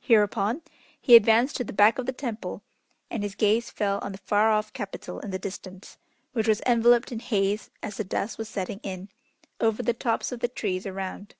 [0.00, 0.62] Hereupon,
[0.98, 2.62] he advanced to the back of the temple,
[3.10, 5.98] and his gaze fell on the far off Capital in the distance,
[6.32, 9.10] which was enveloped in haze as the dusk was setting in,
[9.60, 11.34] over the tops of the trees around.